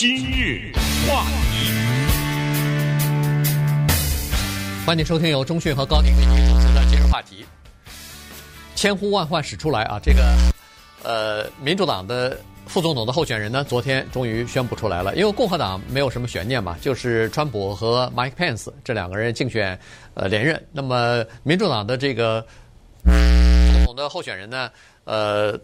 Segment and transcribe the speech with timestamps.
[0.00, 0.70] 今日
[1.08, 1.72] 话题，
[4.86, 7.44] 欢迎收听由中讯和高宁为您主持的今日话题。
[8.76, 10.22] 千呼万唤始出来啊，这个
[11.02, 12.38] 呃，民主党的
[12.68, 15.16] 副总统的候选人呢，昨天终于宣布出来了。
[15.16, 19.76] 因为共和党没有什么悬念嘛，就是川普和 Mike Pence 这两个人竞选
[20.14, 20.64] 呃连任。
[20.70, 22.46] 那么民主党的这个
[23.02, 24.70] 总统的候选人呢，
[25.02, 25.58] 呃。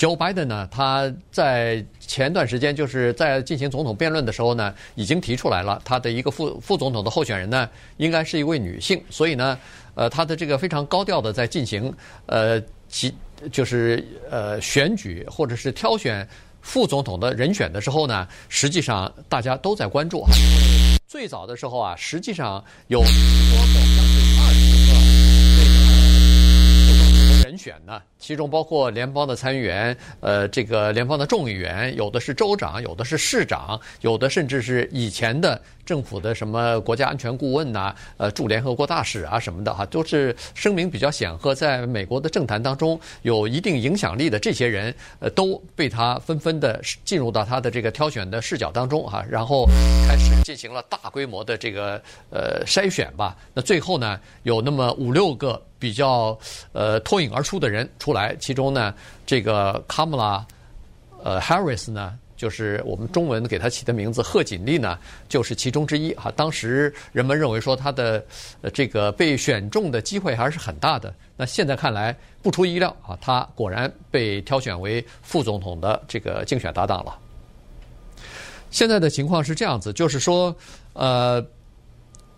[0.00, 7.68] Joe Biden 呢，他在前段时间就是在进行总统辩论的时候呢，已经提出来了，他的一个副副总统的候选人呢，
[7.98, 8.98] 应该是一位女性。
[9.10, 9.58] 所以呢，
[9.94, 11.92] 呃，他的这个非常高调的在进行，
[12.24, 12.58] 呃，
[12.88, 13.14] 其
[13.52, 16.26] 就是呃选举或者是挑选
[16.62, 20.24] 副总统的人选的时候呢，实际上大家都在关注。
[21.06, 23.02] 最早的时候啊，实际上有。
[27.60, 49.66] 选呢，其中包括联邦的参议员，呃，这个联邦的众议员，有的是州长，有的是市长，有的甚至是以前的政府的什么国家安全顾问呐，呃，驻联合国大使啊什么的哈，都是声名比较显赫，在美国的政坛当中有一定影响力的这些人，呃，都被他纷纷的进入到他的这个挑选的视角当中哈，然后
[50.06, 53.36] 开始进行了大规模的这个呃筛选吧。
[53.52, 55.60] 那最后呢，有那么五六个。
[55.80, 56.38] 比较
[56.72, 60.46] 呃脱颖而出的人出来，其中呢，这个卡姆拉
[61.24, 66.32] 呃 Harris 呢，就是我们中文给他起的名字贺锦丽呢，就是其中之一哈。
[66.34, 68.24] 当时人们认为说他的
[68.72, 71.12] 这个被选中的机会还是很大的。
[71.36, 77.18] 那现在看来不出意料啊，他果然被挑选为副总统的这个竞选搭档了。
[78.70, 80.56] 现在的情况是这样子，就是说
[80.94, 81.46] 呃。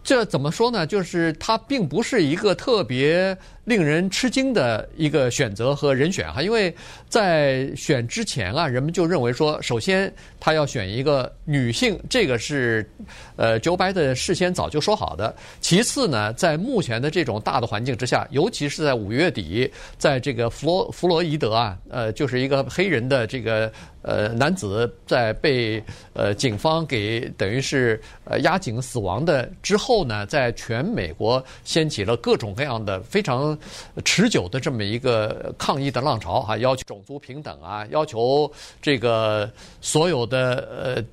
[0.05, 0.85] 这怎么说呢？
[0.85, 6.75] 就是他并不是一个特别令人吃惊的一个选择和人选哈，因为
[7.09, 12.85] 在选之前啊，人们就认为说，首先他要选一个女性，这个是
[13.37, 15.33] 呃，Joe Biden 事先早就说好的。
[15.61, 23.73] 其次呢，在目前的这种大的环境之下，尤其是在五月底，在这个弗洛弗洛伊德啊，呃，就是一个黑人的这个
[24.03, 25.81] 呃男子在被
[26.15, 33.52] 呃警方给等于是呃压颈死亡的之后呢，在全美国掀起了各种各样的非常。
[34.05, 41.05] 持久的这么一个抗议的浪潮哈，要求种族平等啊，要求这个所有的呃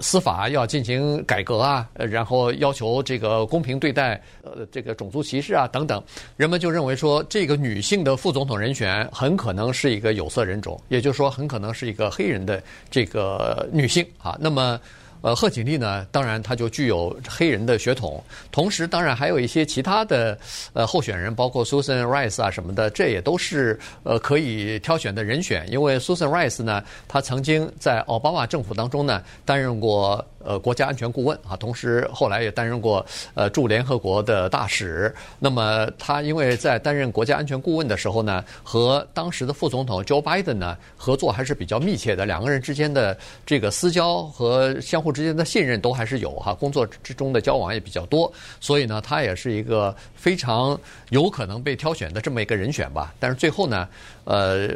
[0.00, 6.02] 司法要进行改革啊，然后要求这个公平对待呃这个种族歧视啊等等，
[6.36, 14.80] 人们就认为说这个女性的副总统人选很可能是一个有色人种，也就是说很可能是一个黑人的这个女性啊，那么。
[15.22, 20.38] 呃，贺锦丽呢，当然她就具有黑人的血统，同时当然还有一些其他的
[20.72, 25.64] 呃候选人，包括 Susan Rice 啊什么的，这也都是呃可以挑选的人选。
[25.70, 35.14] 因为 Susan Rice 呢，她曾经在奥巴马政府当中呢担任过呃国家安全顾问啊，同时后来也担任过呃驻联合国的大使。
[35.38, 43.16] 那么他因为在担任国家安全顾问的时候呢，和当时的副总统 Joe Biden 呢合作还是比较密切的，两个人之间的
[43.46, 45.12] 这个私交和相互。
[45.12, 50.74] 之间的信任都还是有哈，工作之中的交往也比较多，所以呢，他也是一个非常
[51.10, 53.12] 有可能被挑选的这么一个人选吧。
[53.20, 53.86] 但是最后呢，
[54.24, 54.70] 呃，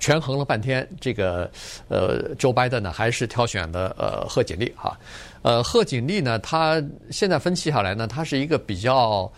[0.00, 1.48] 权衡了半天，这个
[1.88, 4.98] 呃，Joe Biden 呢还是挑选了呃贺锦丽哈。
[5.42, 9.30] 呃，贺锦丽呢，他现在分析下来呢，他是一个比较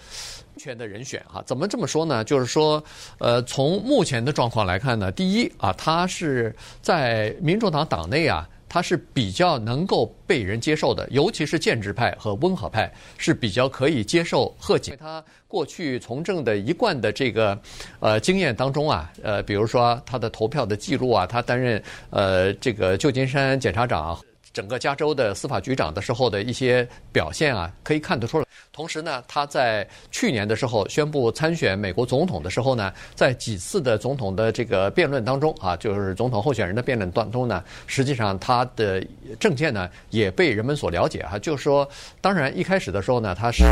[0.54, 1.42] 安全的人选哈。
[1.44, 2.24] 怎么这么说呢？
[2.24, 2.82] 就是说，
[3.18, 8.48] 呃，从目前的状况来看呢，第一啊，他是在民主党党内啊。
[8.72, 14.96] 他是比较能够被人接受的，尤其是建制派和温和派是比较可以接受贺锦。
[14.98, 17.60] 他过去从政的一贯的这个
[18.00, 24.18] 呃经验当中啊，呃，比如说他的投票的记录啊，他担任呃这个旧金山检察长。
[24.52, 28.44] 整个加州的司法局长的时候的一些表现啊，可以看得出来。
[28.72, 39.04] 同时呢，他在去年的时候宣布参选美国总统的时候呢，在几次的总统的这个辩论当中啊，就是总统候选人的辩论当中呢，实际上他的
[39.38, 41.38] 政见呢也被人们所了解哈。
[41.38, 41.88] 就是说，
[42.20, 43.64] 当然一开始的时候呢，他是。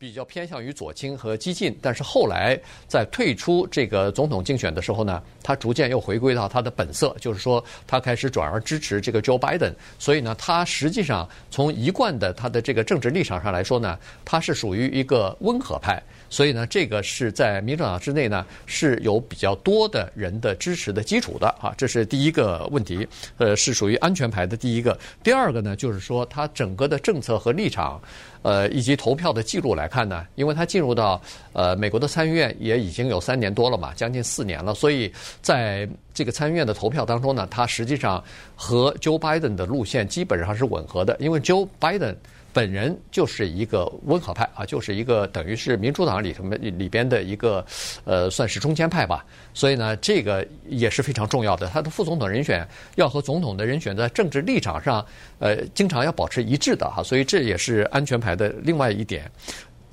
[0.00, 2.58] 比较偏向于左倾和激进，但是后来
[2.88, 9.74] 在退出这个总统竞选的时候呢，他逐渐又回归到他的本色，就是说他开始转而支持这个 Joe Biden。
[9.98, 16.02] 所以呢，他实际上从一贯的他的这个政治立场上来说呢，他是属于一个温和派。
[16.30, 23.06] 所以呢，这个是在民主党之内呢是有比较多的人的支持的基础的啊，这是第一个问题，
[23.36, 24.98] 呃，是属于安全牌的第一个。
[25.22, 28.00] 第二个呢，就是说他整个的政策和立场，
[28.42, 31.20] 呃，以及投票的记录来看呢，因为他进入到
[31.52, 38.22] 呃美国的参议院也已经有三年多了嘛，将近四年了，所以在这个参议院的投票当中呢，他实际上
[38.56, 42.14] 和 Joe Biden 的路线基本上是吻合的，因为 Joe Biden。
[42.52, 47.64] 本人就是一个温和派啊，就是一个等于是民主党里头里边的一个，
[48.04, 49.24] 呃，算是中间派吧。
[49.54, 51.66] 所以呢，这个也是非常重要的。
[51.68, 52.66] 他的副总统人选
[52.96, 55.04] 要和总统的人选在政治立场上，
[55.38, 57.02] 呃，经常要保持一致的哈。
[57.02, 59.30] 所以这也是安全牌的另外一点。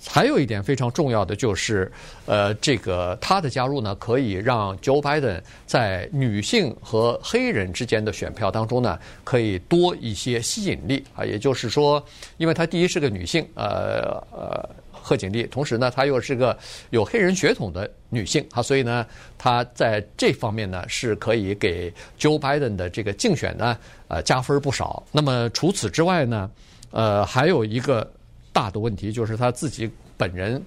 [0.06, 1.92] 还有一点非常重要的就是，
[2.26, 11.26] 呃，这个他的加入呢，可以让 Joe Biden 在女性和黑人之间的选票当中呢，可以多一些吸引力啊。
[11.26, 12.04] 也就是说，
[12.38, 16.58] 因为他第一是个女性，呃呃，贺锦丽，同时呢，她又是个
[16.92, 19.06] 有黑人血统的女性啊，所以呢，
[19.38, 23.78] 她在这方面呢，是可以给 Joe Biden 的这个竞选呢，
[24.08, 25.04] 呃，加分不少。
[25.12, 26.50] 那么除此之外呢，
[26.92, 28.10] 呃，还有一个。
[28.58, 29.88] 大的问题就是他自己
[30.18, 30.60] 本人，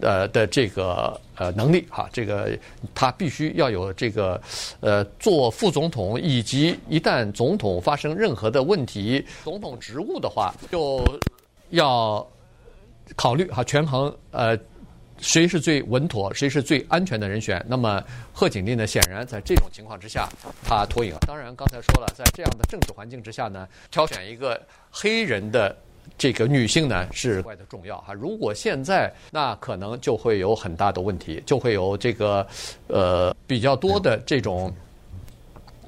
[0.00, 2.58] 呃的这个呃能力哈，这个
[2.92, 4.42] 他必须要有这个
[4.80, 11.00] 呃做副总统，以及一旦总统发生任何的问题，总统职务的话，就
[11.68, 12.26] 要
[13.14, 14.58] 考虑哈权衡呃
[15.18, 17.64] 谁是最稳妥，谁是最安全的人选。
[17.68, 18.02] 那么
[18.32, 20.28] 贺锦丽呢，显然在这种情况之下，
[20.64, 21.14] 他脱颖。
[21.24, 25.76] 当然刚才说了，在这样的政治环境之下呢，挑选一个黑人的。
[26.16, 32.46] 这个女性呢是怪的重要哈，如果现在那可能就会有很大的问题，就会有这个
[32.86, 34.72] 呃比较多的这种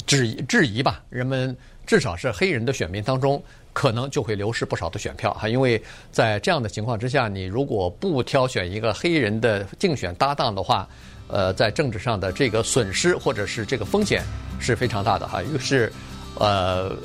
[0.07, 1.03] 质疑质疑吧。
[1.09, 1.57] 人们
[1.87, 5.81] 至少是黑人的选民当中，可能就会流失不少的选票哈，因为
[6.13, 10.89] 在这样的情况之下，你如果不挑选一个黑人的竞选搭档的话，
[11.29, 14.23] 呃，在政治上的这个损失或者是这个风险
[14.61, 15.43] 是非常大的哈。
[15.43, 15.93] 于是，
[16.39, 16.97] 呃。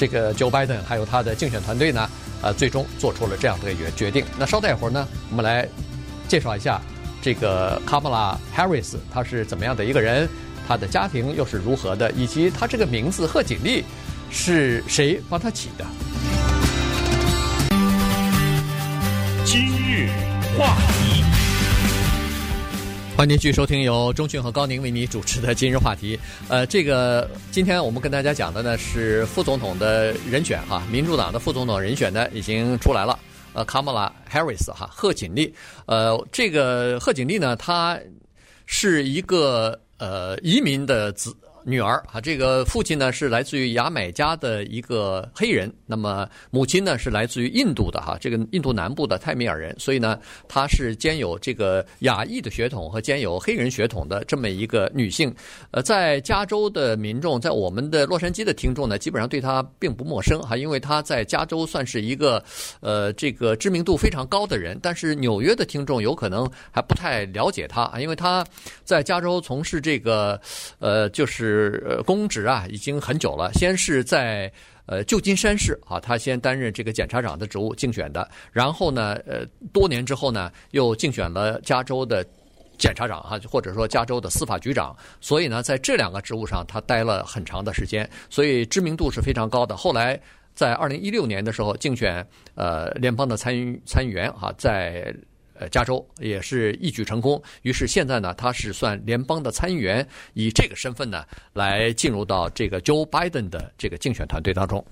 [0.00, 2.08] 这个 Joe Biden 还有他的竞选团队呢，
[2.40, 4.24] 呃，最终做出了这样的一个决定。
[4.38, 5.68] 那稍待一会儿呢，我们来
[6.26, 6.80] 介绍一下
[7.20, 10.26] 这个 Kamala Harris，他是怎么样的一个人，
[10.66, 13.84] 他的家庭又是如何的，以及他这个名字贺锦丽
[14.30, 15.84] 是谁帮他起的。
[19.44, 20.08] 今日
[20.56, 21.39] 话题。
[23.20, 26.18] 欢迎继续收听由钟迅和高宁为你主持的今日话题。
[26.48, 33.18] 呃，这个今天我们跟大家讲的呢是副总统的人选哈，民主党的副总统人选呢已经出来了。
[33.52, 35.54] 呃，Kamala Harris 哈，贺锦丽。
[35.84, 38.00] 呃，这个贺锦丽呢，她
[38.64, 41.36] 是一个呃移民的子。
[41.64, 50.18] 女儿啊，这个父亲呢是来自于牙买加的一个黑人，那么母亲呢是来自于印度的哈，这个印度南部的泰米尔人，所以呢，
[50.48, 55.34] 她是兼有这个亚裔的血统和兼有黑人血统的这么一个女性。
[55.70, 62.42] 呃，在加州的民众，在我们的洛杉矶的听众呢，基本上对她并不陌生哈，因为她在加州算是一个
[62.80, 68.44] 呃这个知名度非常高的人，但是纽约的听众有可能还不太了解她啊，因为她
[68.84, 70.40] 在加州从事这个
[70.78, 71.49] 呃就是。
[71.50, 73.52] 是呃公职啊，已经很久了。
[73.54, 74.50] 先是在
[74.86, 82.24] 呃旧金山市啊，他先担任这个检察长的职务竞选的，然后呢，呃多年之后呢，又竞选了加州的
[82.78, 84.96] 检察长哈，或者说加州的司法局长。
[85.20, 89.76] 所以呢，在这两个职务上，他待了很长的时间，所以知名度是非常高的。
[89.76, 90.18] 后来
[90.54, 93.52] 在二零一六年的时候竞选呃联邦的参
[93.84, 95.14] 参议员啊，在。
[95.60, 101.22] 呃，加州也是一举成功，于是现在呢，他是算联邦的参议员，以这个身份呢，
[101.52, 104.82] 来进入到这个 Joe Biden 的这个竞选团队当中。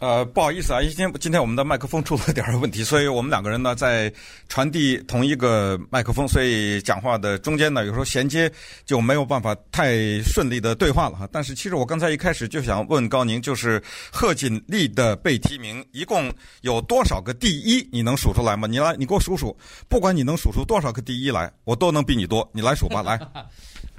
[0.00, 4.12] 呃，不好意思啊，今天今天我们的麦克风出了点问题， 所以我们两个人呢在
[4.50, 8.50] 传递同一个麦克风，所以讲话的中间呢，有时候衔接
[8.84, 11.26] 就没有办法太顺利的对话了哈。
[11.32, 13.82] 但是其实我刚才一开始就想问高宁，就是
[14.12, 17.88] 贺锦丽的被提名一共有多少个第一？
[17.90, 18.68] 你能数出来吗？
[18.68, 19.56] 你来，你给我数数，
[19.88, 22.46] 不管你能数出多少个第一来，我都能比你多。
[22.52, 23.18] 你来数吧，来。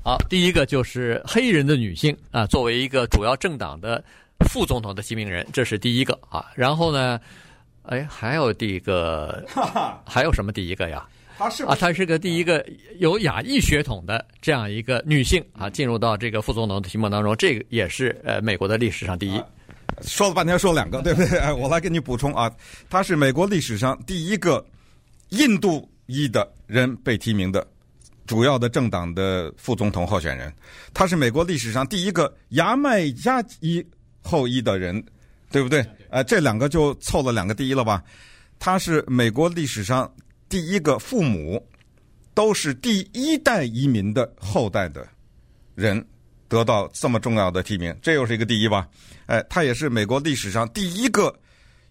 [0.03, 4.03] 好，第一个就是黑人的女性啊，作为一个主要政党的。
[4.47, 6.45] 副总统的提名人，这是第一个啊。
[6.55, 7.19] 然后呢，
[7.83, 9.45] 哎，还有第一个，
[10.05, 11.05] 还有什么第一个呀？
[11.37, 12.65] 她是啊，她是个第一个
[12.97, 19.43] 有亚裔血统的这样一个女性啊，进入到这个副总统的提名当中，这个也是呃美国的历史上第一。
[20.01, 21.39] 说了半天说两个，对不对？
[21.53, 22.49] 我来给你补充啊，
[22.89, 24.65] 她是美国历史上第一个
[25.29, 27.65] 印度裔的人被提名的
[28.25, 30.53] 主要的政党的副总统候选人，
[30.93, 33.85] 她是美国历史上第一个牙买加裔。
[34.25, 35.01] 后裔的人，
[35.51, 35.85] 对不对？
[36.09, 38.03] 呃，这两个就凑了两个第一了吧？
[38.57, 40.11] 他是美国历史上
[40.49, 41.63] 第一个父母
[42.33, 45.07] 都是第一代移民的后代的
[45.75, 46.03] 人
[46.47, 48.87] 得到这么重要的提名，这又是一个第一吧？
[49.27, 51.33] 哎，他也是美国历史上第一个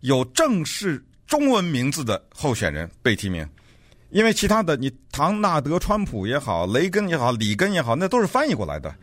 [0.01, 3.47] 有正式中文名字的候选人被提名，
[4.11, 8.95] 因为其他的你唐纳德、川普也好，雷根也好，里根也好，那都是翻译过来的。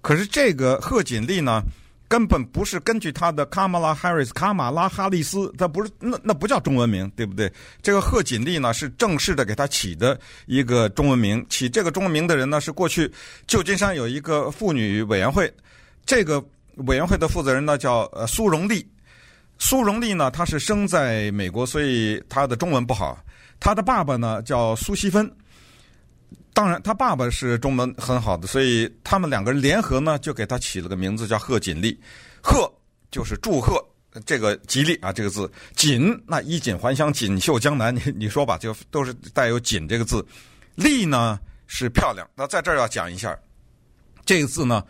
[0.00, 1.62] 可是这个贺锦丽呢，
[2.08, 7.52] 根本不是根据他的卡马拉·哈里斯、卡马拉·哈里斯，他不是那那不叫中文名，对不对？
[7.82, 13.12] 这个贺锦丽呢是正式的给他起的一个中文名，起这个中文名的人呢是过去
[13.46, 15.52] 旧金山有一个妇女委员会，
[16.06, 16.42] 这个
[16.86, 18.84] 委员会的负责人呢叫呃苏荣丽。
[19.58, 23.18] 苏荣丽呢，她是生在美国，所以她的中文不好。
[23.60, 25.30] 她的爸爸呢叫苏西芬，
[26.58, 31.96] 当然他爸爸是中文很好的，所以他们两个人联合呢，就给他起了个名字叫贺锦丽。
[32.42, 32.68] 贺
[33.12, 33.80] 就是祝贺，
[34.26, 35.48] 这个吉利啊，这个字。
[35.76, 40.26] 锦那衣锦还乡，锦绣江南，你你说吧，就都是带有锦这个字。
[40.74, 41.38] 丽呢
[41.68, 42.28] 是漂亮。
[42.34, 43.38] 那在这儿要讲一下，
[44.26, 44.84] 这个字呢，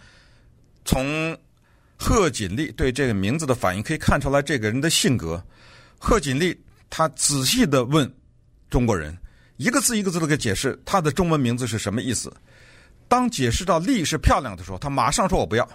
[0.87, 1.37] 从。
[2.01, 5.45] 贺锦丽对这个名字的反应可以看出来这个人的性格。
[5.99, 6.57] 贺锦丽
[6.89, 8.09] 他仔细的问
[8.71, 9.19] 中国人，
[9.59, 12.33] 一个字一个字的给解释他的中文名字是什么意思。
[13.09, 15.69] 当解释到“丽”是漂亮的时候，他马上说我不要。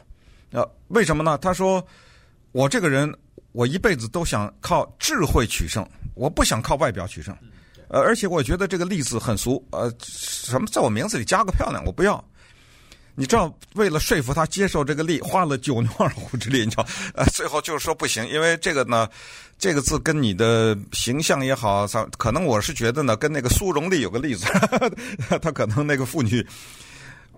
[0.51, 1.37] 呃，为什么呢？
[1.37, 1.85] 他说
[2.51, 3.13] 我这个人
[3.51, 7.35] 我一辈子都想靠智慧取胜，我不想靠外表取胜。
[7.89, 9.63] 呃，而且我觉得这个“丽”字很俗。
[9.71, 12.23] 呃，什么在我名字里加个漂亮，我不要。
[13.15, 19.07] 你知道，为了说服他接受这个利，花了九牛二虎之力，你知道， 呃，最后就是说不行，因为这个呢，
[19.59, 21.85] 这个字跟你的形象也好，
[22.17, 24.47] 可能我是觉得呢，跟那个苏荣利有个例子，
[25.39, 26.43] 他可能那个妇女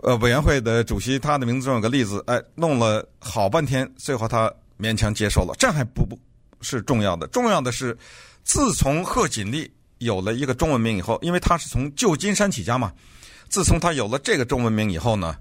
[0.01, 5.53] 呃委员会的主席，他的名字中有个例子，哎，弄了好半天，最后他勉强接受了。
[5.59, 6.17] 这还不不
[6.61, 7.97] 是重要的，重要的是，
[8.45, 12.93] 自从贺锦丽有了一个中文名以后，因为他是从旧金山起家嘛，
[13.49, 15.35] 自从他有了这个中文名以后呢。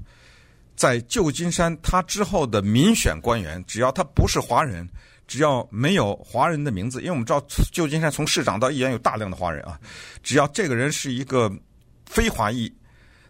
[0.77, 4.89] 在旧金山，他之后的民选官员，只要他不是华人，
[5.27, 9.79] 只要没有华人的名字，因为我们知道旧金山从市长到议员有大量的华人啊，
[10.23, 11.51] 只要这个人是一个
[12.07, 12.73] 非华裔，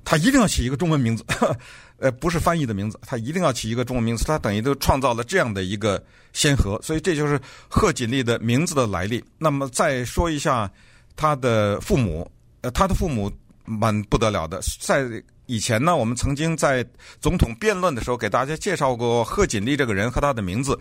[0.04, 1.24] 他一定要起一个中文名字，
[1.98, 9.22] 呃，不是翻译的名字，他一定要起一个中文名字，他等于都创造了这样的一个先河，所以这就是贺锦丽的名字的来历。
[9.38, 10.70] 那么再说一下
[11.14, 12.28] 他的父母，
[12.62, 13.30] 呃，他的父母
[13.64, 15.22] 蛮不得了的，在。
[15.46, 16.82] 以前呢，我们曾经在
[17.20, 20.80] 总统辩论的时候给大家介绍过贺锦丽这个人和他的名字。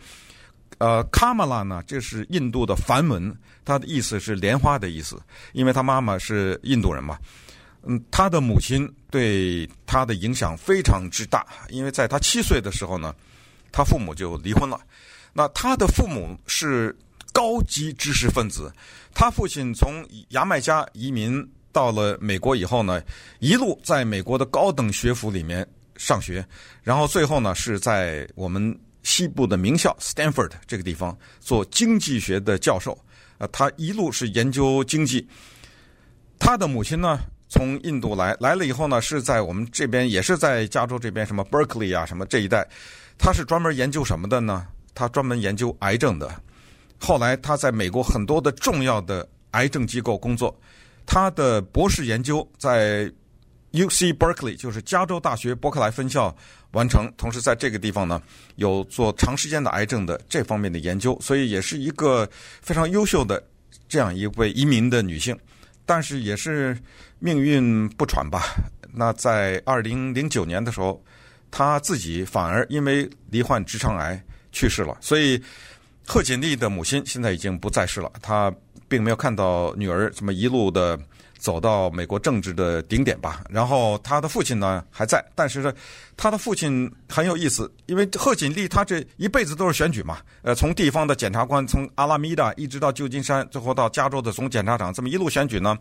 [0.77, 5.21] 呃，卡马拉呢，这是印度的梵文，它的意思是莲花的意思，
[5.51, 7.19] 因为他妈妈是印度人嘛。
[7.85, 13.13] 嗯，他的母亲对他的影响非常之大，因为在他七岁的时候呢，
[13.69, 14.79] 他父母就离婚了。
[15.33, 16.97] 那他的父母是
[17.33, 18.71] 高级知识分子，
[19.13, 21.45] 他父亲从牙买加移民。
[21.73, 23.03] 到了美国以后呢，
[23.39, 26.45] 一路在美国的高等学府里面上学，
[26.83, 32.97] 然后最后呢是在我们西部的名校 Stanford 这个地方做经济学的教授。
[33.39, 35.27] 呃，他一路是研究经济。
[36.37, 42.67] 他的母亲呢从印度来，来了以后呢是在我们这边，也是在加州这边，什么 Berkeley 啊，什么这一带。
[43.17, 44.67] 他是专门研究什么的呢？
[44.93, 46.39] 他专门研究癌症的。
[46.99, 50.55] 后来他在美国很多的重要的癌症机构工作。
[51.05, 53.11] 他的博士研究在
[53.71, 56.35] UC Berkeley，就是加州大学伯克莱分校
[56.73, 58.21] 完成，同时在这个地方呢
[58.55, 62.29] 有做长时间的癌症的这方面的研究，所以也是一个
[62.61, 63.43] 非常优秀的
[63.89, 65.35] 这样一位移民的女性，
[65.87, 66.77] 但是也是
[67.17, 68.55] 命运不传吧。
[68.91, 71.03] 那在二零零九年的时候，
[71.49, 75.41] 她自己反而因为罹患直肠癌去世了，所以
[76.05, 78.53] 贺锦丽的母亲现在已经不在世了，她。
[78.93, 80.95] 并没有看到女儿这么一路的
[81.39, 83.43] 走到美国政治的顶点吧。
[83.49, 85.73] 然后他的父亲呢还在，但是呢，
[86.15, 95.75] 他的父亲很有意思，因为贺锦丽他这一辈子都是选举嘛，呃，从地方的检察官，从阿拉米达一直到旧金山，最后到加州的总检察长，这么一路选举呢，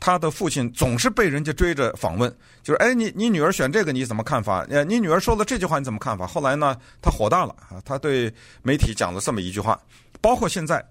[0.00, 2.28] 他的父亲总是被人家追着访问，
[2.64, 4.66] 就是哎，你你女儿选这个你怎么看法？
[4.68, 6.26] 呃，你女儿说了这句话你怎么看法？
[6.26, 9.80] 后来呢，他火大了啊，他对媒体讲了这么一句话，
[10.20, 10.84] 包括现在。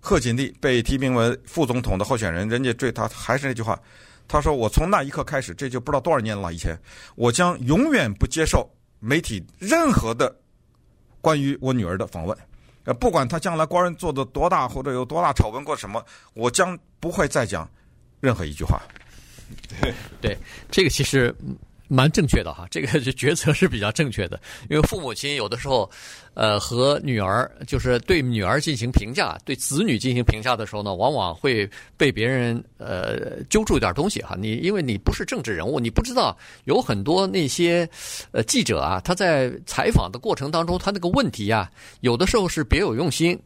[0.00, 3.78] 贺锦丽被提名为副总统的候选人，人家追他还是那句话，
[4.26, 6.74] 他说：“我从那一刻开始，这就不知道多少年了以前，
[7.16, 10.34] 我将永远不接受媒体任何的
[11.20, 12.36] 关于我女儿的访问，
[12.84, 17.68] 呃，不管他将来官人做的多大或者有多大丑闻过什么，我将不会再讲
[18.20, 18.80] 任何一句话。”
[20.20, 20.38] 对，
[20.70, 21.34] 这个其实
[21.92, 25.90] 蛮正确的哈， 这个决策是比较正确的，因为父母亲有的时候，
[26.34, 34.36] 呃，和女儿就是对女儿进行评价，对子女进行评价的时候呢，往往会被别人呃揪住一点东西哈。
[34.38, 37.88] 你因为你不是政治人物，你不知道有很多那些
[38.30, 41.68] 呃记者啊，他在采访的过程当中，他那个问题呀，
[42.02, 43.36] 有的时候是别有用心，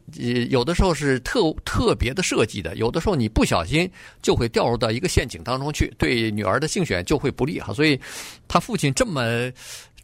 [0.51, 3.89] 有的时候是特特别的设计的，有的时候你不小心
[4.21, 7.99] 就会掉入到一个陷阱当中去，对女儿的竞选就会不利哈，所以。
[8.47, 9.51] 他父亲这么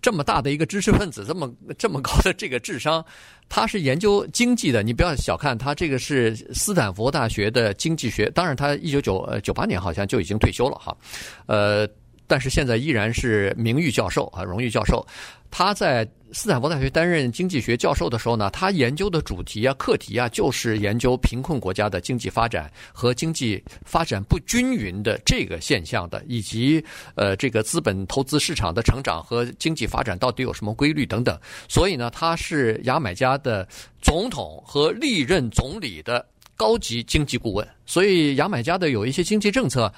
[0.02, 3.06] 这么大的一个知识分子，这么这么高的这个智商，
[3.48, 4.82] 他是研究经济的。
[4.82, 8.30] 你不要小看他，这个是斯坦福大学的经济学。
[8.32, 10.98] 当然，他一九九九八年好像就已经退休了哈，
[11.46, 11.88] 呃，
[12.28, 15.06] 但是现在依然是名誉教授啊，荣誉教授。
[15.54, 26.82] 他在斯坦福大学担任经济学教授的时候呢，他研究的主题啊、课题啊，就是研究贫困国家的经济发展和经济发展不均匀的这个现象的，以及
[27.16, 31.38] 呃这个资本投资市场的成长和经济发展到底有什么规律等等。
[31.68, 33.68] 所以呢，他是牙买加的
[34.02, 36.26] 总统和历任总理的
[36.56, 37.68] 高级经济顾问。
[37.86, 39.94] 所以牙买加的有一些经济政策。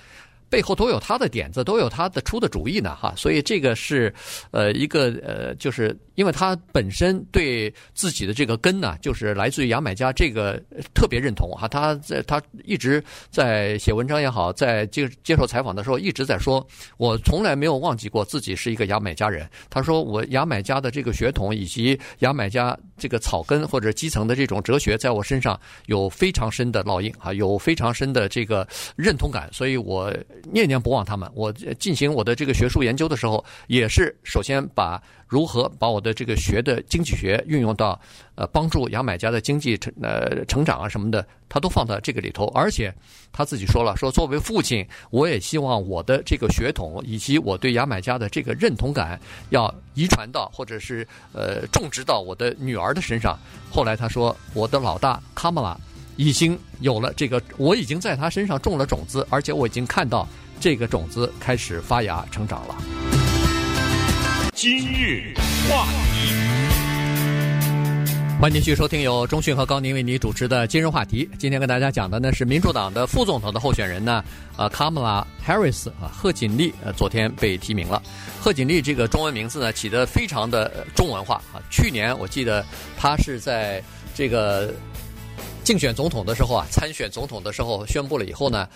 [0.54, 4.14] 背后都有他的点子，都有他的出的主意呢，哈，所以这个是，
[4.52, 10.62] 呃，一个呃，就是因为他本身对自己的这个根呢，就是来自于牙买加，这个
[10.94, 16.66] 特别认同哈，他在他一直在写文章也好，在接接受采访的时候一直在说，
[16.98, 19.50] 我从来没有忘记过自己是一个牙买加人。
[19.70, 30.14] 他说我牙买加的这个血统以及牙买加这个草根或者基层的这种哲学，在我身上有非常深的烙印啊，有非常深的这个认同感，所以我。
[30.52, 31.30] 念念不忘他们。
[31.34, 35.02] 我进行我的这个学术研究的时候，也是首先把
[35.34, 38.00] 如何把我的这个学的经济学运用到
[38.36, 42.46] 呃帮助牙买加的经济成呃成长啊什么的，他都放到这个里头。
[42.54, 42.94] 而且
[43.32, 53.36] 他自己说了，说作为父亲，我也希望我的这个血统以及我对牙买加的这个认同感要遗传到或者是呃种植到我的女儿的身上。
[53.72, 55.76] 后来他说，我的老大卡马拉。
[56.16, 60.28] 已经有了这个，我已经在他身上种了种子，而且我已经看到
[60.60, 63.13] 这个种子开始发芽成长了。
[64.64, 65.34] 今日
[65.70, 66.32] 话题，
[68.40, 71.30] 欢迎继续收听由中讯和高宁为你主持的今日话题。
[71.38, 74.24] 今天跟大家讲的呢是民主党的副总统的候选人呢，
[74.56, 78.02] 呃，卡马拉·哈里斯啊，贺锦丽，呃，昨天被提名了。
[78.40, 81.60] 贺锦丽这个中文名字呢起得非常的中文化啊。
[81.70, 82.66] 去年我记得
[82.98, 83.84] 他是在
[84.16, 84.74] 这个。
[85.66, 88.68] 竞选总统的时候啊，参选总统的时候宣布了以后呢，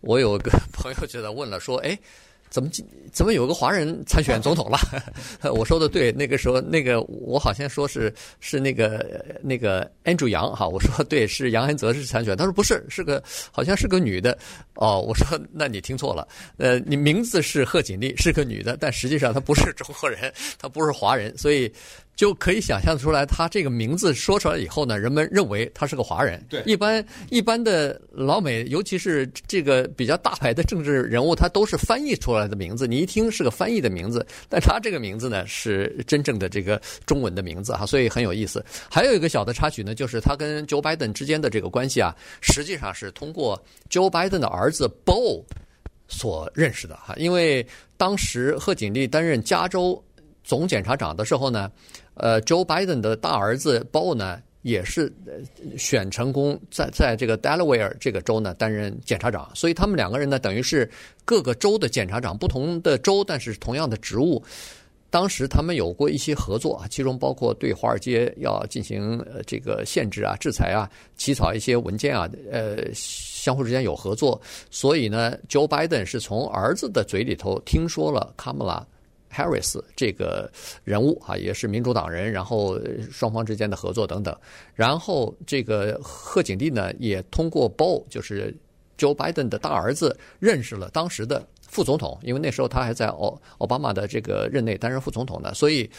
[0.00, 1.98] 我有个 朋友就在问了，说：“哎，
[2.48, 2.70] 怎么
[3.12, 4.78] 怎么有个华人参选总统了？”
[5.54, 14.36] 我说的对，那个时候那个我好像说是是那个那个 Andrew 杨哈，我说对，是杨安泽是参选，他说不是，是个好像是个女的。
[14.74, 16.26] 哦，我说那你听错了，
[16.58, 21.72] 呃，你名字是贺锦丽，是个女的，但实际上她不是中国人，她不是华人，所以。
[22.16, 26.42] 就可以想象出来，他这个名字说出来以后呢，人们认为他是个华人。
[26.48, 32.86] 对，一般一般的老美，尤其是这个比较大牌的政治人物，他都是翻译出来的名字。
[32.86, 38.64] 你一听是个翻译的名字，但他这个名字呢是真正的这个中文的名字哈，所以很有意思。
[38.90, 45.44] 还有一个小的插曲呢，就是他跟 Joe Biden 之间的这个关系啊，实际上是通过 Joe Biden 的儿子 Beau
[46.08, 47.66] 所认识的哈，因为
[47.98, 50.02] 当时贺锦丽担任加州
[50.42, 51.70] 总检察长的时候呢。
[52.16, 55.12] 呃，Joe Biden 的大儿子鲍呢，也是
[55.78, 60.90] 选成功在在这个 Delaware 这个州呢担任检察长，所以他们两个人呢，等于是
[61.24, 64.42] 各个州的检察长，不同的州，但是同样的职务。
[65.08, 74.38] 当时他们有过一些合作啊，其中包括对华尔街要进行呃这个限制啊、制裁啊、起草一些文件啊，呃，相互之间有合作。
[74.68, 78.82] 所以呢，Joe Biden 是从儿子的嘴里头听说了 Kamala。
[79.32, 80.50] Harris 这个
[80.82, 84.34] 人物啊，也是民主党人，然后双方之间的合作等等，
[84.74, 88.54] 然后这个贺锦丽呢，也通过 Bo，就是
[88.96, 95.90] Joe Biden 的大儿子，认识了当时的副总统，因为那时候他还在奥奥巴马的这个任内担任副总统呢，所以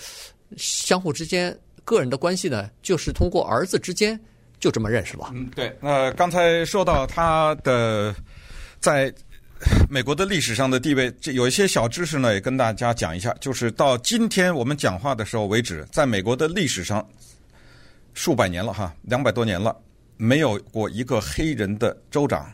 [0.56, 4.20] 相互之间个人的关系呢，就是通过儿子之间
[4.60, 5.32] 就这么认识了。
[5.36, 5.72] 嗯，对。
[5.80, 8.16] 那，刚才说到他的
[8.80, 9.14] 在。
[9.90, 13.34] 美国的历史上的地位，这有一些小知识呢，也跟大家讲一下。
[13.40, 17.06] 就是到今天我们讲话的时候为止，在美国的历史上，
[18.14, 19.76] 数百年了哈，两百多年了，
[20.16, 22.52] 没有过一个黑人的州长，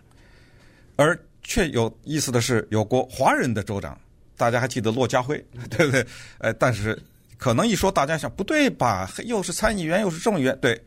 [0.95, 3.99] 而却有意思的是，有过华人的州长。
[4.37, 6.05] 大家还记得骆家辉， 对不对？
[6.39, 6.97] 呃，但是
[7.37, 9.11] 可能一说，大家想不对吧？
[9.25, 10.81] 又是参议员，又是众议员，对，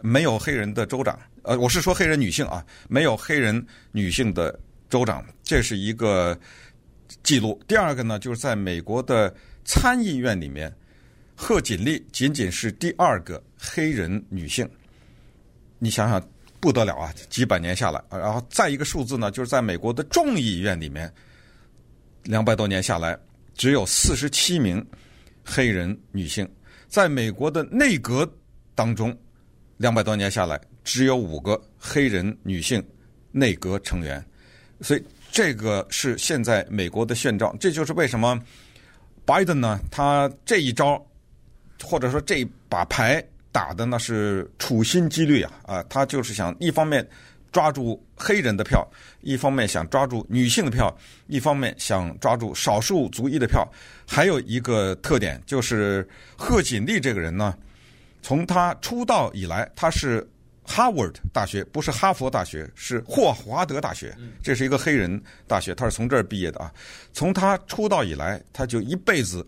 [0.00, 1.18] 没有黑人的州长。
[1.42, 4.58] 呃，我是说黑人女性啊，没有黑人女性的。
[4.88, 6.38] 州长，这是一个
[7.22, 7.60] 记录。
[7.68, 10.74] 第二个呢，就是在美国的参议院里面，
[11.36, 14.68] 贺锦丽仅仅是第二个黑人女性。
[15.78, 16.20] 你想想，
[16.58, 17.14] 不得了啊！
[17.28, 21.12] 几百年下来，然后再一个数字呢，就是在美国的众议院里面，
[22.24, 23.16] 两百多年下来，
[23.54, 24.84] 只有四十七名
[25.44, 26.48] 黑人女性。
[26.88, 28.28] 在美国的内阁
[28.74, 29.16] 当中，
[29.76, 32.82] 两百多年下来，只有五个黑人女性
[33.30, 34.24] 内阁成员。
[34.80, 37.56] 所以，这个是现在美国的现状。
[37.58, 38.38] 这就是为什么
[39.24, 41.04] 拜登呢，他这一招，
[41.82, 43.24] 或者说这一把牌。
[43.50, 45.82] 打的那是处心积虑啊啊！
[45.88, 47.04] 他就是想一方面
[47.50, 48.86] 抓住黑人的票，
[49.22, 50.94] 一方面想抓住女性的票，
[51.26, 53.66] 一方面想抓住少数族裔的票。
[54.06, 57.56] 还有一个特点就是贺锦丽这个人呢，
[58.22, 60.24] 从他出道以来，他是
[60.68, 66.70] 哈 a 大学，不是哈佛大学，是霍华德大学，这是一个黑人大学，他是从这儿毕业的啊。
[67.12, 69.44] 从他出道以来，他就一辈子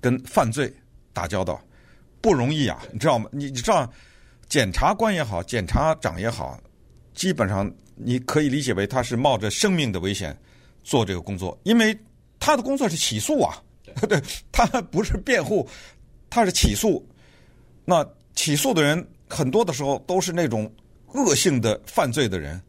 [0.00, 0.72] 跟犯罪
[1.12, 1.62] 打交道。
[2.20, 3.30] 不容易啊，你知道吗？
[3.30, 3.88] 你你知道，
[4.48, 6.60] 检察官也好，检察长也好，
[7.14, 10.36] 基本上你可以理解为他是冒着生命的危险
[10.82, 11.96] 做这个工作，因为
[12.40, 13.62] 他的工作是起诉啊，
[14.08, 15.68] 对， 他不是辩护，
[16.28, 17.06] 他是起诉。
[17.84, 20.70] 那起诉的人很多的时候都是那种
[21.12, 22.60] 恶性的犯罪的人，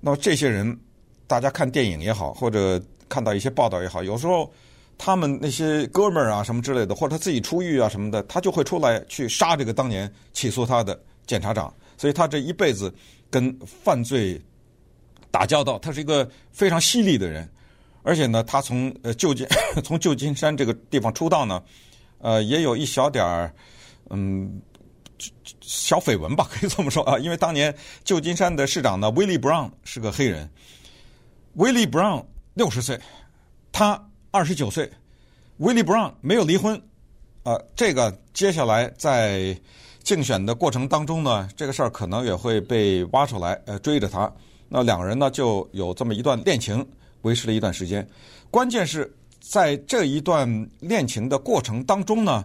[0.00, 0.78] 那么这些人，
[1.26, 4.50] 大家看电影也好，或者看到一些报道也好，有时候。
[4.98, 11.70] 他们那些哥们儿啊，什么之类的，或者他自己出狱啊什么的，他就会出来去杀这个当年起诉他的检察长。
[11.98, 12.90] 所以他这一辈子
[13.28, 14.40] 跟犯罪
[15.30, 17.46] 打交道，他是一个非常犀利的人。
[18.04, 19.46] 而且呢，他从呃旧金
[19.84, 21.62] 从旧金山这个地方出道呢，
[22.16, 23.54] 呃，也有一小点儿
[24.08, 24.58] 嗯
[25.60, 27.18] 小绯闻吧， 可以这么说啊。
[27.18, 27.74] 因为当年
[28.04, 30.50] 旧金山的市长呢，Willie Brown 是个黑人
[31.56, 32.24] ，Willie Brown
[32.54, 33.00] 六十岁，
[33.72, 34.02] 他。
[34.32, 34.90] 二十九岁，
[35.58, 36.78] 威利·布朗没有离婚，
[37.42, 39.58] 啊，这个接下来在
[40.02, 44.30] 竞选的过程当中呢，这个事儿可能也会被挖出来，呃，追着他。
[44.68, 46.86] 那两个人呢就有这么一段恋情，
[47.22, 48.06] 维持了一段时间。
[48.50, 52.44] 关键是在这一段恋情的过程当中呢，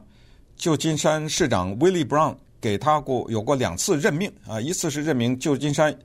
[0.55, 5.97] 旧金山市长威利·布朗给他过有过两次任命啊，一次是任命旧金山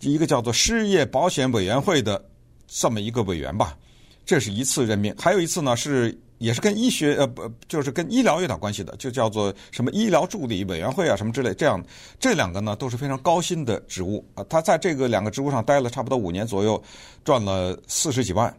[0.00, 2.22] 一个叫做失业保险委员会的
[2.66, 3.78] 这么一个委员吧。
[4.26, 11.52] 这是一次任命，还有一次呢，是也是跟医学呃不就是跟医疗有点关系的，就叫做什么医疗助理委员会啊什么之类。
[11.54, 11.82] 这样
[12.20, 14.44] 这两个呢都是非常高薪的职务啊。
[14.48, 16.80] 他在这个两个职务上待了差不多五年左右，
[17.24, 18.52] 赚了四十几万。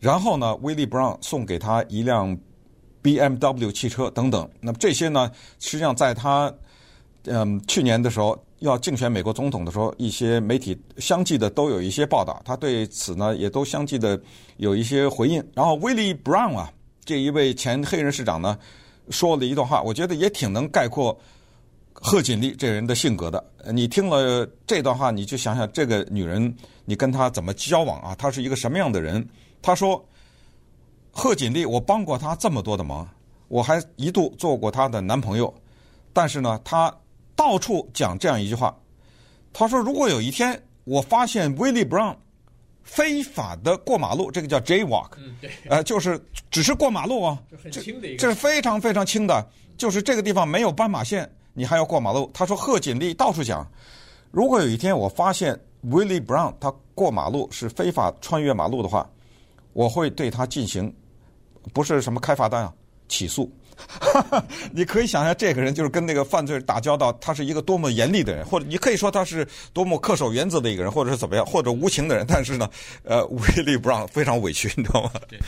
[0.00, 2.36] 然后呢，威利·布朗送给他一辆
[3.02, 4.48] BMW 汽车等等。
[4.60, 6.52] 那么这些呢，实际上在他
[7.24, 8.38] 嗯去年的时候。
[8.62, 14.16] 要竞选美国总统的时候，一些媒体相继的都有一些报道，他对此呢也都相继的
[14.58, 15.44] 有一些回应。
[15.52, 16.72] 然后威利·布朗啊，
[17.04, 18.56] 这一位前黑人市长呢，
[19.10, 21.18] 说了一段话，我觉得也挺能概括
[21.92, 23.44] 贺锦丽这人的性格的。
[23.72, 28.14] 你听了这段话，你就想想这个女人，你跟她怎么交往啊？
[28.14, 29.28] 她是一个什么样的人？
[29.60, 30.00] 她说
[31.10, 33.08] ：“贺锦丽，我帮过她这么多的忙，
[33.48, 35.52] 我还一度做过她的男朋友，
[36.12, 36.94] 但是呢，她。”
[37.42, 38.72] 到处讲这样一句话，
[39.52, 42.14] 他说：“如果有一天我发现 Willie Brown
[42.84, 45.10] 非法的过马路，这个叫 jaywalk，
[45.68, 47.36] 呃，就是只是过马路啊，
[47.68, 47.82] 这
[48.16, 49.44] 这是非常非常轻的，
[49.76, 53.68] 就是这个地方没有斑马线，你还要过马路。”他说：“贺锦丽到处讲，
[54.30, 59.10] 如果有一天我发现 Willie Brown 他过马路是非法穿越马路的话，
[59.72, 60.94] 我会对他进行
[61.74, 62.72] 不是什么开罚单啊，
[63.08, 63.52] 起诉。”
[63.88, 72.24] 哈哈，你可以想象这个人就是跟那个犯罪打交道，他是一个多么严厉的人，或者你可以说他是多么恪守原则的一个人，或者是怎么样，或者无情的人。
[72.28, 72.68] 但是呢，
[73.04, 75.10] 呃，威利·不让非常委屈，你知道吗？
[75.28, 75.38] 对。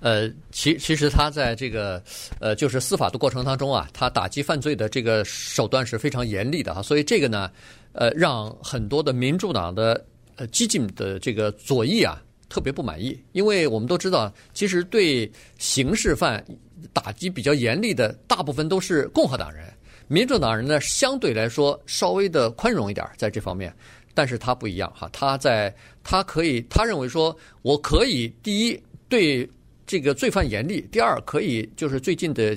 [0.00, 2.02] 呃，其其实他在这个
[2.38, 7.50] 呃，就是司法的过程当中啊，他打击犯罪的这个手段是非常严厉的哈，所以这个呢，
[7.92, 10.04] 呃，让很多的民主党的
[10.36, 16.44] 呃激进的这个左翼啊特别不满意，因为我们都知道，其实对刑事犯。
[16.92, 19.72] 打击比较严厉的大部分都是共和党人，
[20.08, 23.74] 民主党人呢相对来说稍微的宽容一点在这方面，
[24.12, 29.48] 但是他不一样哈，他在他可以他认为说我可以第一对
[29.86, 32.56] 这个罪犯严厉，第二可以就是最近的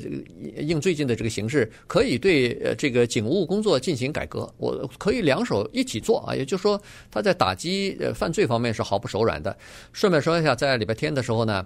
[0.58, 9.58] 应最近的这个形势，可以对呃这个警务工作进行改革，我可以两手一起做啊，也就是说他在打击呃犯罪方面是毫不手软的。
[9.94, 11.66] 顺便说一下，在礼拜天的时候呢。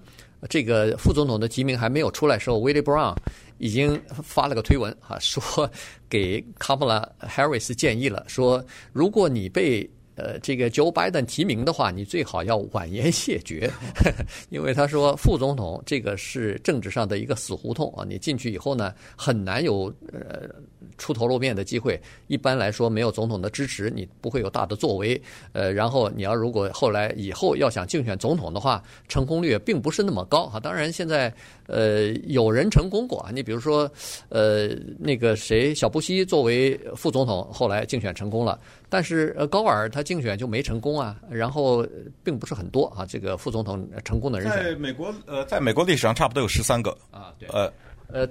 [0.49, 3.15] 这个副总统的提名还没有出来的时候，，Willie Brown
[3.59, 5.69] 已经发了个推文啊，说
[6.09, 13.71] 给卡马拉·哈里斯建议了，说如果你被呃，这个 Joe Biden 提名的话，你最好要婉言谢绝，
[14.49, 20.49] 因为他说副总统这个是政治上的一个死胡同啊，你进去以后呢，很难有呃
[20.97, 21.99] 出头露面的机会。
[22.27, 25.19] 一般来说，没有总统的支持，你不会有大的作为。
[25.53, 30.59] 呃，然后你要如果后来以后要想竞选总统的话，成功率并不是那么高哈。
[30.59, 31.33] 当然，现在
[31.67, 33.89] 呃有人成功过啊，你比如说
[34.29, 34.69] 呃
[34.99, 38.59] 那个谁小布希作为副总统，后来竞选成功了。
[38.89, 41.87] 但是呃，高尔他竞选就没成功啊，然后
[42.23, 43.05] 并不是很多啊。
[43.05, 47.71] 这个副总统成功的人选，在美国呃，在美国历史上差不多有十三个啊，对，呃
[48.07, 48.27] 呃，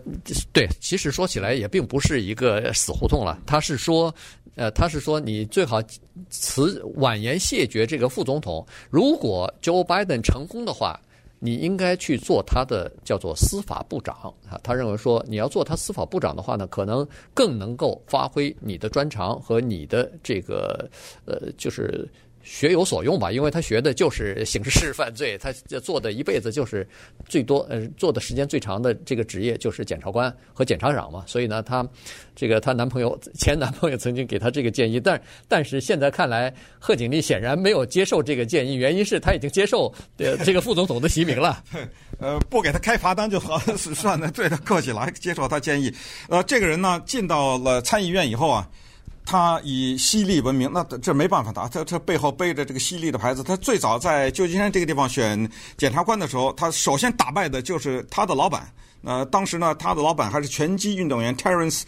[0.53, 3.38] 对，其实说起来也并不是一个死胡同了。
[3.47, 4.14] 他是说，
[4.55, 5.81] 呃，他是说你最好
[6.29, 8.66] 辞婉言谢绝这个副总统。
[8.90, 11.01] 如果 Joe Biden 成功的话。
[11.40, 14.14] 你应该去做他的叫做司法部长
[14.48, 20.88] 啊，他认为说你要做他司法部长的话呢，可能更能够发挥你的专长和你的这个
[21.24, 22.09] 呃，就是。
[22.42, 26.87] 学有所用吧，因为他学的就是刑事犯罪，他做的一辈子就是
[27.29, 31.87] 最多呃做的时间最长的这个职业就是检察官和检察长嘛，所以呢，他
[32.35, 41.62] 这个她男朋友前男朋友曾经给她这个建议，但但是现在看来，贺锦丽显然没有接受这个建议，原因是他已经接受呃这个副总统的提名了。
[42.18, 45.92] 呃，不给他开罚单就好，算了，对他客气了，接受他建议。
[46.29, 48.68] 呃，这个人呢，进到了参议院以后啊。
[49.25, 51.69] 他以犀利闻名，那这没办法的。
[51.69, 53.45] 他他背后背着这个犀利的牌子。
[53.45, 58.73] 他最早在旧金山这个地方选检察官的时候，他首先打败的就是他的老板。
[59.03, 61.83] 呃，当时呢，他的老板还是拳击运动员 Terence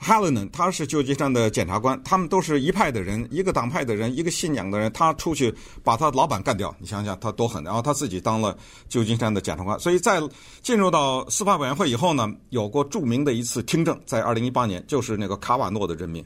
[0.00, 2.00] Hallinan，他是旧金山的检察官。
[2.04, 4.92] 他们都是一派的人，一个党派的人，一个信仰的人。
[4.92, 7.64] 他出去把他老板干掉，你想想他多狠。
[7.64, 8.56] 然后他自己当了
[8.88, 9.78] 旧金山的检察官。
[9.80, 10.20] 所以在
[10.62, 16.24] 进入到司法委员会以后呢，有过著名的一次听证，在二零一八年，就是那个卡瓦诺的任命。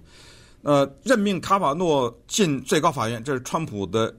[0.67, 4.13] 呃，任命卡瓦诺进最高法院，这是川普的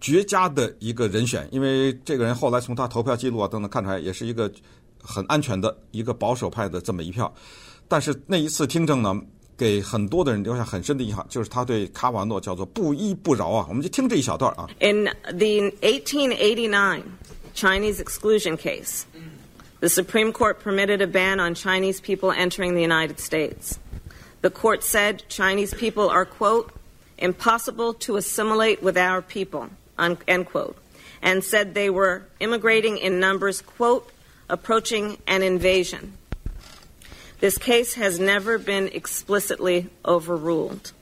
[0.00, 4.48] 绝佳的一个人选，因为这个人后来从他投票记录啊等等看出来，也是一个
[5.02, 7.34] 很安全的一个保守派的这么一票。
[7.88, 9.20] 但是那一次听证呢，
[9.56, 13.66] 给很多的人留下很深的印象，就是他对卡瓦诺叫做不依不饶啊。
[13.68, 14.68] 我们就听这一小段啊。
[14.78, 17.02] In the 1889
[17.56, 19.02] Chinese exclusion case,
[19.80, 23.76] the Supreme Court permitted a ban on Chinese people entering the United States.
[24.40, 26.72] The court said Chinese people are, quote,
[27.16, 30.76] impossible to assimilate with our people, end quote,
[31.20, 34.10] and said they were immigrating in numbers, quote,
[34.48, 36.16] approaching an invasion.
[37.40, 40.92] This case has never been explicitly overruled.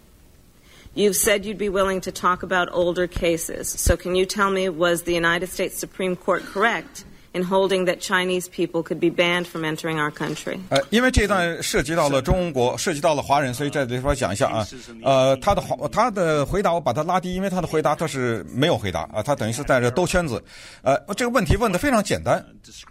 [0.94, 3.68] You've said you'd be willing to talk about older cases.
[3.68, 7.04] So, can you tell me, was the United States Supreme Court correct
[7.36, 10.58] in holding that Chinese people could be banned from entering our country.
[10.70, 14.66] 呃，因为这段涉及到了中国，涉及到了华人，所以在这地方讲一下啊。
[15.02, 20.42] 呃，他的他的回答我把他拉低，因为他的回答他是没有回答啊，他等于是在这兜圈子。
[20.82, 22.44] 呃，这个问题问的非常简单，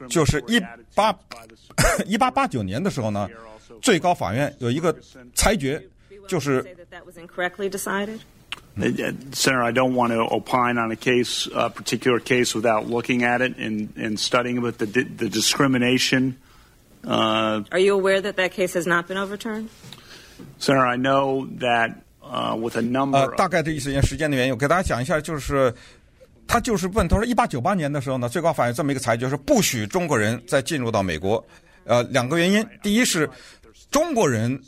[0.07, 0.61] 就是一
[0.93, 1.13] 八
[2.05, 3.27] 一八八九年的时候呢，
[3.81, 4.95] 最高法院有一个
[5.33, 5.81] 裁决，
[6.27, 6.63] 就是。
[9.32, 13.58] Senator, I don't want to opine on a case, a particular case, without looking at it
[13.58, 16.38] and, and studying about the, the discrimination.
[17.04, 19.68] Uh, Are you aware that that case has not been overturned?
[20.58, 21.90] Senator, I know that
[22.22, 23.18] uh, with a number.
[23.18, 25.74] 呃，大概的意思，因为时间的原因，我给大家讲一下，就是
[26.46, 31.44] 他就是问，他说，一八九八年的时候呢，最高法院这么一个裁决，是不许中国人再进入到美国。
[31.84, 33.28] 呃，两个原因，第一是
[33.90, 34.58] 中国人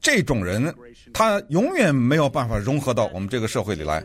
[0.00, 0.74] 这种人。
[1.15, 4.03] 他永远没有办法融合到我们这个社会里来。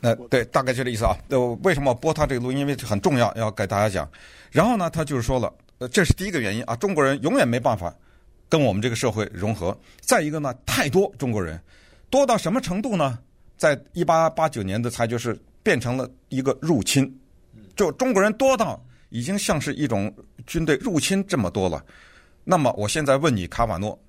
[0.00, 1.16] 呃，对，大概就这意思啊。
[1.28, 2.58] 呃，为什么播他这个录音？
[2.58, 4.10] 因为很重要，要给大家讲。
[4.50, 7.94] 然后呢，他就是说了，呃，这是第一个原因啊，中国人永远没办法
[8.48, 9.78] 跟我们这个社会融合。
[10.00, 11.56] 再一个呢，太多中国人，
[12.10, 13.16] 多到什么程度呢？
[13.56, 17.16] 在一八八九年的裁决是变成了一个入侵。
[17.82, 20.14] 就中国人多到已经像是一种
[20.46, 21.84] 军队入侵这么多了，
[22.44, 24.00] 那么我现在问你，卡瓦诺，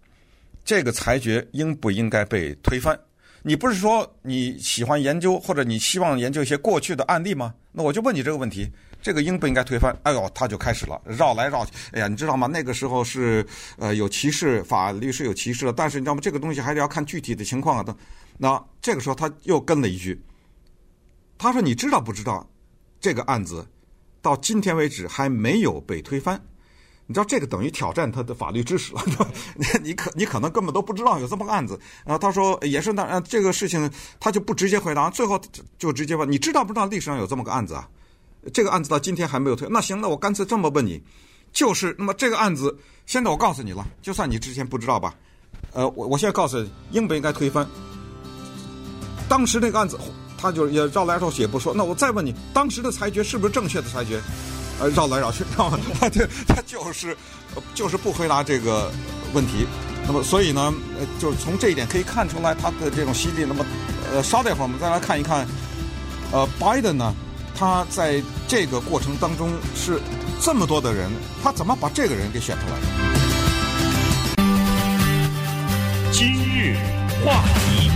[0.63, 2.95] 这个裁决应不应该被推翻？
[3.41, 7.51] 你不是说你喜欢研究或者你希望研究一些过去的案例吗？
[7.71, 9.91] 那我就问你这个问题，这个应不应该推翻？
[10.03, 11.71] 哎呦，他就开始了绕来绕去。
[11.93, 12.45] 哎呀，你知道吗？
[12.45, 13.43] 那个时候是
[13.79, 16.21] 呃有歧视，法律是有歧视的，但是你知道吗？
[16.21, 17.97] 这个东西还是要看具体的情况啊。
[18.37, 20.23] 那这个时候他又跟了一句，
[21.39, 22.47] 他说：“你知道不知道？”
[23.03, 23.67] 这个案子
[24.21, 26.41] 到今天为止还没有被推翻，
[27.05, 29.03] 你知道这个等于挑战他的法律知识了。
[29.83, 31.77] 你可你可能根本都不知道有这么个案子。
[32.05, 35.37] 然后他说也是那这个事情他就不直接回答，最后
[35.77, 37.89] 就直接问你知道不知道历史上有这么个案子啊？
[38.53, 39.67] 这个案子到今天还没有推。
[39.69, 41.03] 那行，那我干脆这么问你：
[41.51, 42.73] 就是那么这个案子，
[43.05, 45.13] 现在我告诉你了，就算你之前不知道吧，
[45.73, 47.67] 呃，我我现在告诉你，应不应该推翻？
[49.27, 49.99] 当时那个案子，
[50.43, 51.73] 他就也绕来绕去也不说。
[51.73, 54.21] 那我再问你，当时的裁决是不是正确的裁决？
[54.77, 55.79] 呃，绕来绕去，知道吗？
[55.97, 57.15] 他就他就是
[57.73, 58.91] 就是不回答这个
[59.33, 59.65] 问题。
[60.05, 63.45] 那么所以呢，呃，就是从这一点可以看出来他的这种犀利。
[63.47, 63.65] 那么，
[64.11, 65.47] 呃，稍待会儿我们再来看一看，
[66.33, 67.15] 呃，拜登呢，
[67.55, 70.01] 他在这个过程当中是
[70.41, 71.09] 这么多的人，
[71.41, 72.87] 他怎么把这个人给选出来的？
[76.11, 76.75] 今日
[77.23, 77.89] 话题，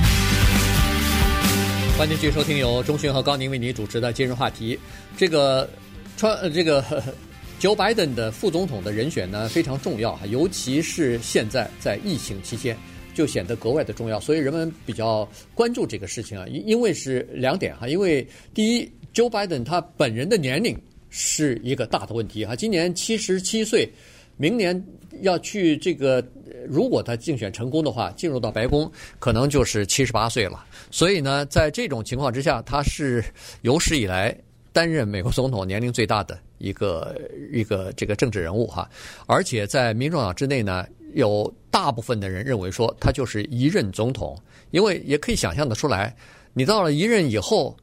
[1.98, 4.78] 欢迎继续收听由钟迅和高宁为你主持的今日话题。
[5.18, 5.68] 这个
[6.16, 6.84] 川呃，这个。
[7.60, 12.78] Joe Biden 的副总统的人选呢，非常重要哈，尤其是现在在疫情期间，
[13.16, 14.20] 就显得格外的重要。
[14.20, 20.80] 所以人们比较关注这个事情啊，因因为是两点哈，因为第一，Joe Biden 他本人的年龄
[21.10, 23.92] 是一个大的问题哈，今年七十七岁，
[24.38, 24.82] 明年
[25.22, 26.24] 要去这个，
[26.68, 30.66] 如果他竞选成功的话，进入到白宫，可能就是七十八岁了。
[30.90, 33.24] 所以呢，在这种情况之下，他是
[33.62, 34.36] 有史以来
[34.72, 36.40] 担任美国总统年龄最大的。
[36.60, 37.16] 一个
[37.54, 38.90] 一个这个政治人物哈，
[39.28, 44.36] 而且在民主党之内呢，有大部分的人认为说他就是一任总统，
[44.72, 46.16] 因为也可以想象得出来，
[46.54, 47.78] 你到了一任以后，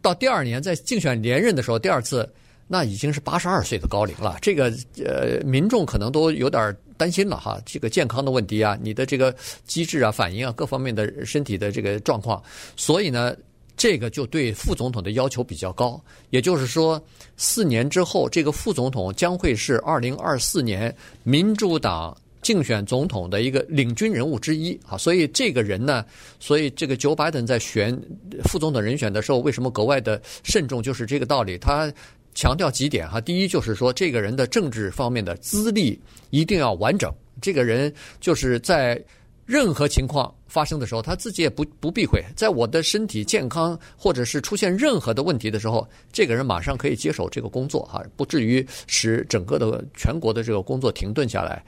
[0.00, 2.32] 到第二年在竞选连任的时候，第二次
[2.66, 4.72] 那已经是八十二岁的高龄了，这个
[5.04, 9.34] 呃民众可能都有点担心了哈，这个健康的问题啊，你的这个
[9.66, 12.42] 机制啊、反应啊各方面的身体的这个状况，
[12.76, 13.34] 所以呢。
[13.74, 17.02] 这个就对副总统的要求比较高，也就是说，
[17.38, 20.94] 四年之后，这个副总统将会是二零二四年
[21.24, 24.96] 民主党竞选总统的一个领军人物之一啊。
[24.98, 26.04] 所以这个人呢，
[26.38, 27.98] 所以这个 Joe Biden 在选
[28.44, 30.82] 副总统人选的时候，为什么格外的慎重？
[30.82, 31.56] 就是这个道理。
[31.56, 31.90] 他
[32.34, 39.02] 强调几点哈，第一就是说，这个人的政治方面的资历一定要完整，这个人就是在。
[39.44, 42.24] 任何情况发生的时候，他自己也不不避讳。
[42.36, 51.62] 在我的身体健康或者是出现任何的问题的时候，这个人马上可以接手这个工作，哈，不至于使整个的全国的这个工作停顿下来。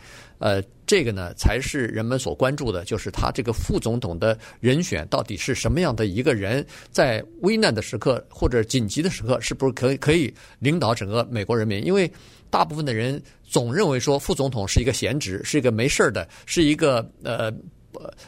[0.45, 11.83] 呃，这个呢才是人们所关注的，就是他这个副总统的人选到底是什么样的一个人，在危难的时刻或者紧急的时刻，是不是可以可以领导整个美国人民？
[11.83, 12.11] 因为
[12.51, 17.51] 大部分的人总认为说副总统是一个闲职，是一个没事儿的，是一个呃，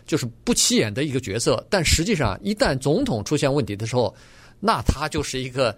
[0.07, 1.63] 就是不起眼的一个角色。
[1.69, 4.15] 但实际上，一旦总统出现问题的时候，
[4.59, 5.77] 那他就是一个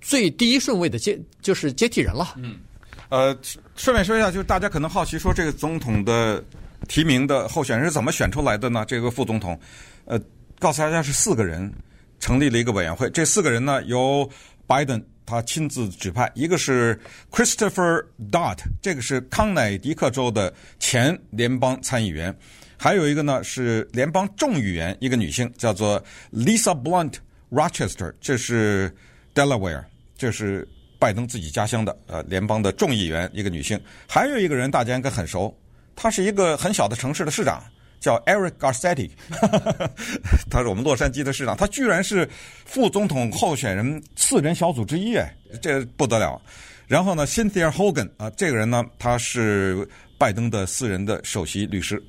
[0.00, 2.34] 最第一顺位的接，就是接替人了。
[2.38, 2.58] 嗯，
[3.08, 3.36] 呃，
[3.76, 6.42] 顺便说一下，就是大家可能好奇说，这个总统的
[6.86, 8.84] 提名的候选人是怎么选出来的呢？
[8.86, 9.58] 这个副总统，
[10.04, 10.20] 呃，
[10.58, 11.72] 告诉大家是四个人
[12.20, 14.28] 成立了一个委员会，这四个人呢由
[14.66, 15.02] 拜登。
[15.30, 16.98] 他亲自指派，一个是
[17.30, 22.32] Christopher Dodd，这个是康乃狄克州的前联邦参议员；
[22.78, 27.16] 还有一个呢是联邦众议员，一个女性叫做 Lisa Blunt
[27.50, 28.90] Rochester，这是
[29.34, 29.84] Delaware，
[30.16, 30.66] 这是
[30.98, 35.56] 拜登自己家乡的呃联邦的众议员，一个女性；还有一个人大家应该很熟，
[35.94, 37.62] 他是一个很小的城市的市长。
[38.00, 39.10] 叫 Eric Garcetti，
[40.48, 42.30] 他是我们洛杉矶的市长，他居然是
[42.64, 46.40] 副总统候选人四人小组之一，哎，这不得了。
[46.86, 52.00] 然后呢，Cynthia Hogan 啊，这个人呢，他是拜登的私人的首席律师。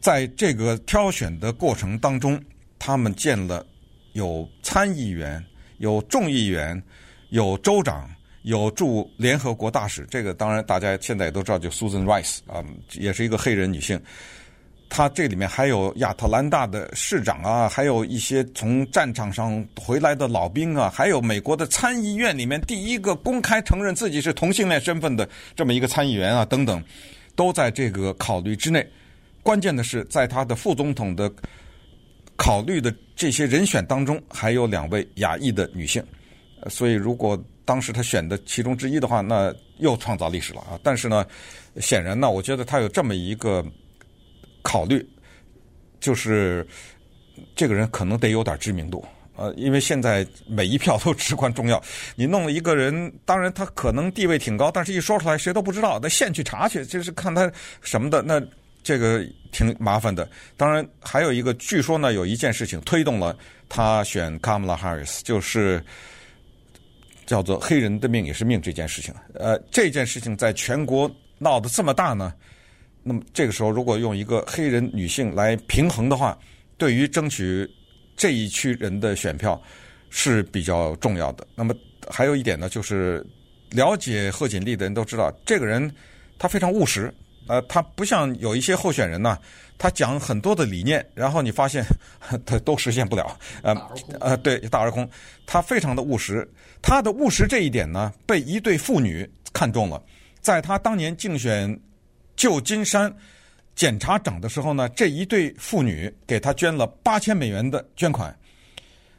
[0.00, 2.42] 在这个挑选的过程当中，
[2.78, 3.66] 他们见了
[4.14, 5.44] 有参议员、
[5.76, 6.82] 有众议员、
[7.32, 8.08] 有州长、
[8.42, 10.06] 有驻联合国大使。
[10.10, 13.98] 这个当然大家现在也都知道，就 Susan Rice 啊，也是一个黑人女性。
[14.90, 26.84] 他这里面还有亚特兰大的市长啊，还有一些从战场上回来的老兵啊，还有美国的参议院里面第一个公开承认自己是同性恋身份的这么一个参议员啊，等等，
[27.34, 28.86] 都在这个考虑之内。
[29.42, 31.32] 关键的是，在他的副总统的
[32.36, 36.04] 考虑的这些人选当中，还有两位亚裔的女性。
[36.68, 40.78] 所以，如果当时他选的其中之一的话，那又创造历史了啊！
[40.82, 41.26] 但是呢，
[41.76, 43.64] 显然呢，我觉得他有这么一个。
[44.64, 45.04] 考虑，
[45.98, 46.64] 就是
[47.56, 51.82] 这个人可能得有点知名度，呃，因为现在每一票都至关重要。
[52.14, 58.40] 你弄了一个人，当然他可能地位挺高，但是一说出来谁都不知道，那现去查去，就是看他什么的，那
[58.84, 60.30] 这个挺麻烦的。
[60.56, 63.36] 当然还有一个，据说呢，有一件事情推动了
[63.68, 65.84] 他选卡姆拉·哈里斯就是
[67.32, 69.14] 叫做“黑人的命也是命”这件事情。
[69.32, 72.34] 呃，这件事情在全国闹得这么大呢。
[73.02, 76.38] 那么这个时候，如果用一个黑人女性来平衡的话，
[76.76, 77.66] 对于争取
[78.18, 79.58] 这一区人的选票
[80.10, 81.46] 是比较重要的。
[81.54, 81.74] 那么
[82.06, 83.26] 还有一点呢，就是
[83.70, 85.90] 了解贺锦丽的人都知道，这个人
[86.38, 87.10] 他非常务实。
[87.48, 89.38] 呃，他不像有一些候选人呢，
[89.76, 91.84] 他讲很多的理念，然后你发现
[92.46, 93.36] 他都实现不了。
[93.62, 93.74] 呃
[94.20, 95.08] 呃，对，大而空。
[95.46, 96.48] 他非常的务实，
[96.80, 100.02] 他的务实这一点呢，被一对妇女看中了。
[100.40, 101.78] 在他当年竞选
[102.36, 103.14] 旧金山
[103.74, 108.36] 检察长的时候呢，这一对妇女给他捐了八千美元的捐款。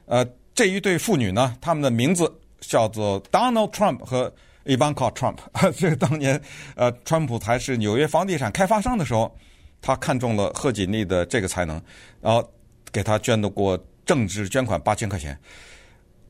[0.06, 4.34] 呃，这一对妇女呢，他们的名字叫做 Donald Trump 和
[4.66, 5.38] Ivanka Trump。
[5.78, 6.41] 这个当年，
[6.76, 9.36] 呃，川普还是纽约房地产开发商的时候，
[9.82, 11.82] 他看中了贺锦丽的这个才能，
[12.22, 12.47] 然后
[12.91, 15.38] 给他捐了过政治捐款八千块钱。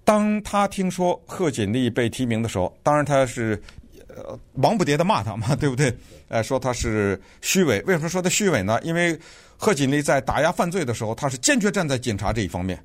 [0.04, 3.62] 当他听说贺锦丽被提名的时候，当然他是
[4.10, 5.96] 呃忙不迭的骂他嘛，对不对？
[6.28, 7.82] 呃，说他是虚伪。
[7.84, 8.80] 为什么说他虚伪呢？
[8.84, 9.18] 因为
[9.56, 12.84] 贺锦丽在打压犯罪的时候，他是坚决站在警察这一方面。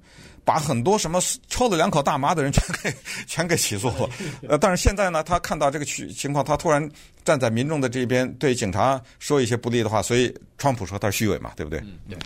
[0.48, 1.20] 把很多什么
[1.50, 2.94] 抽了两口大麻的人全给
[3.28, 4.08] 全给起诉了，
[4.48, 6.90] 呃，但是现在呢，他看到这个情情况，他突然
[7.22, 11.78] 站在民众的这边，对警察说一些不利的话，所以川普说他是虚伪嘛，对不对？
[12.08, 12.18] 对。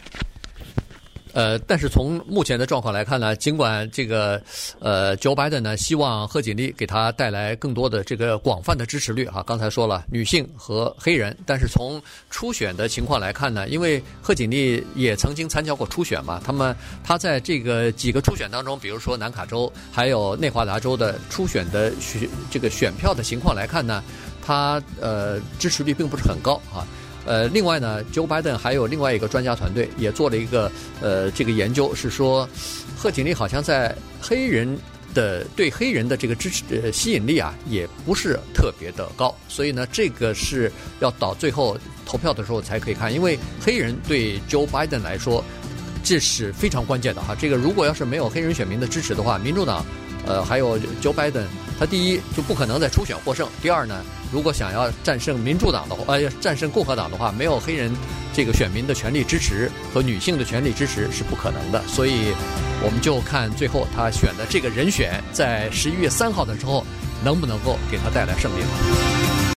[1.33, 4.41] 呃，但是从目前的状况来看呢，尽管这个
[4.81, 24.03] 呃，Joe Biden 呢希望贺锦丽给他带来更多的这个广泛的支持率哈，刚才说了女性和黑人，但是从初选的情况来看呢，因为贺锦丽也曾经参加过初选嘛，他们他在这个几个初选当中，比如说南卡州还有内华达州的初选的选这个选票的情况来看呢，
[24.45, 26.87] 他呃支持率并不是很高啊。
[27.25, 30.71] 呃，另外呢，Joe Biden 还有另外一个专家团队也做了一个
[31.01, 32.49] 呃这个研究，是说
[32.97, 34.77] 贺锦丽好像在黑人
[35.15, 45.45] 的对黑人的这个支持呃吸引力啊，也不是特别的高，所以呢，这个是要到最后投票的时候才可以看，因为黑人对 Joe Biden 来说
[46.03, 47.37] 这是非常关键的哈。
[47.39, 49.87] 这个如果要是没有黑人选民的支持的话，民主党
[50.27, 51.45] 呃还有 Joe Biden，
[51.79, 54.03] 他第一就不可能在初选获胜，第二呢。
[54.33, 57.93] 如果想要战胜民主党的话，呃，战胜共和党的话，没有黑人
[58.33, 61.83] 这个选民的全力支持和女性的全力支持是不可能的。
[61.87, 62.33] 所以，
[62.83, 66.83] 我们就看最后他选的这个人选，在十一月三号的时候，
[67.23, 69.42] 能不能够给他带来胜利。